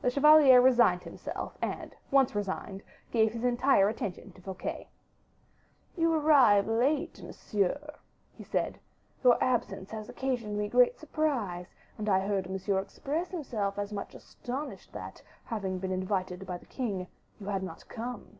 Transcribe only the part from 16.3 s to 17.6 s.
by the king, you